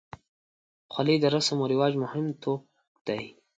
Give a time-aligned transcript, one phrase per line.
[0.91, 2.61] خولۍ د رسم و رواج مهم توک
[3.07, 3.23] دی.